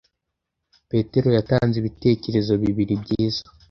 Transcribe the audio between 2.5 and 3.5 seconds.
bibiri byiza.